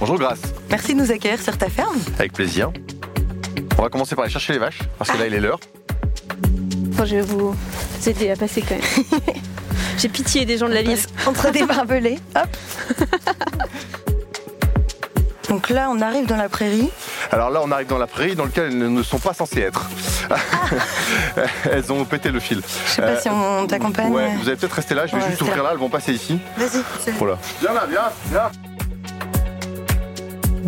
[0.00, 0.40] Bonjour Grâce.
[0.70, 1.98] Merci de nous accueillir sur ta ferme.
[2.18, 2.70] Avec plaisir.
[3.76, 5.60] On va commencer par aller chercher les vaches, parce que là il est l'heure.
[6.96, 7.54] Bon, je vais vous
[8.06, 8.82] aider à passer quand même.
[9.98, 10.98] J'ai pitié des gens de la ville.
[11.26, 12.18] Entre des barbelés.
[12.36, 12.48] Hop.
[15.50, 16.90] Donc là, on arrive dans la prairie.
[17.30, 19.88] Alors là, on arrive dans la prairie dans laquelle elles ne sont pas censées être.
[21.70, 22.60] elles ont pété le fil.
[22.86, 24.12] Je sais pas si on t'accompagne.
[24.12, 25.62] Ouais, vous allez peut-être rester là, je vais Ouais, juste ouvrir là.
[25.64, 26.38] là, elles vont passer ici.
[26.56, 27.12] Vas-y.
[27.18, 27.38] Voilà.
[27.60, 28.50] Viens là, viens, viens.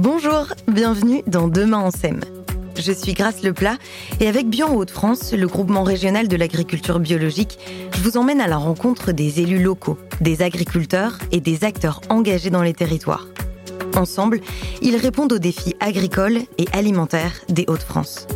[0.03, 2.21] Bonjour, bienvenue dans Demain en sème.
[2.75, 3.77] Je suis Grace Leplat
[4.19, 7.59] et avec Bion Hauts-de-France, le groupement régional de l'agriculture biologique,
[7.93, 12.49] je vous emmène à la rencontre des élus locaux, des agriculteurs et des acteurs engagés
[12.49, 13.29] dans les territoires.
[13.95, 14.41] Ensemble,
[14.81, 18.27] ils répondent aux défis agricoles et alimentaires des Hauts-de-France.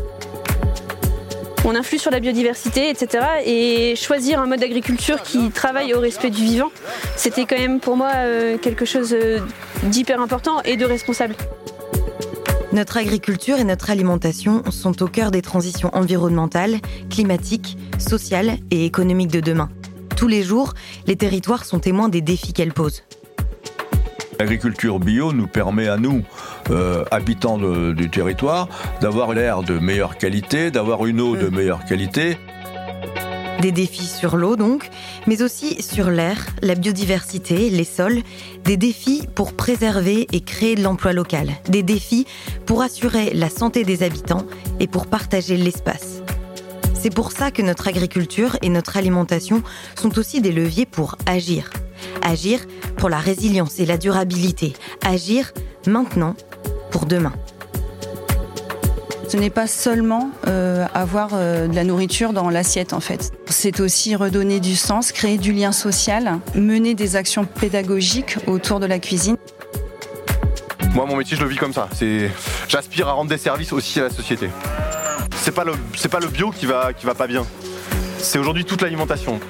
[1.66, 3.24] On influe sur la biodiversité, etc.
[3.46, 6.70] Et choisir un mode d'agriculture qui travaille au respect du vivant,
[7.16, 9.40] c'était quand même pour moi euh, quelque chose euh,
[9.84, 11.34] d'hyper important et de responsable.
[12.73, 19.30] Notre agriculture et notre alimentation sont au cœur des transitions environnementales, climatiques, sociales et économiques
[19.30, 19.71] de demain.
[20.16, 20.74] Tous les jours,
[21.06, 23.04] les territoires sont témoins des défis qu'elles posent.
[24.40, 26.23] L'agriculture bio nous permet à nous,
[26.71, 28.68] euh, habitants de- du territoire,
[29.01, 32.37] d'avoir l'air de meilleure qualité, d'avoir une eau de meilleure qualité.
[33.60, 34.90] Des défis sur l'eau donc,
[35.27, 38.23] mais aussi sur l'air, la biodiversité, les sols,
[38.65, 42.27] des défis pour préserver et créer de l'emploi local, des défis
[42.66, 44.45] pour assurer la santé des habitants
[44.80, 46.21] et pour partager l'espace.
[46.95, 49.62] C'est pour ça que notre agriculture et notre alimentation
[49.95, 51.71] sont aussi des leviers pour agir.
[52.25, 52.61] Agir
[52.97, 54.73] pour la résilience et la durabilité.
[55.05, 55.53] Agir
[55.87, 56.35] maintenant
[56.91, 57.33] pour demain.
[59.29, 63.33] Ce n'est pas seulement euh, avoir euh, de la nourriture dans l'assiette en fait.
[63.47, 68.87] C'est aussi redonner du sens, créer du lien social, mener des actions pédagogiques autour de
[68.87, 69.37] la cuisine.
[70.95, 71.89] Moi, mon métier, je le vis comme ça.
[71.93, 72.31] C'est,
[72.69, 74.49] j'aspire à rendre des services aussi à la société.
[75.37, 77.45] C'est pas le, c'est pas le bio qui va, qui va pas bien.
[78.19, 79.41] C'est aujourd'hui toute l'alimentation.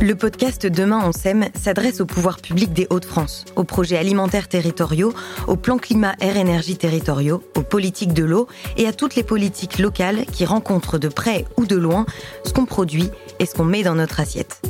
[0.00, 5.12] Le podcast Demain on sème s'adresse au pouvoir public des Hauts-de-France, aux projets alimentaires territoriaux,
[5.48, 9.80] aux plans climat air énergie territoriaux, aux politiques de l'eau et à toutes les politiques
[9.80, 12.06] locales qui rencontrent de près ou de loin
[12.44, 13.10] ce qu'on produit
[13.40, 14.62] et ce qu'on met dans notre assiette.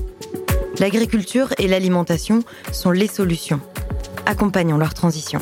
[0.79, 3.61] L'agriculture et l'alimentation sont les solutions.
[4.25, 5.41] Accompagnons leur transition.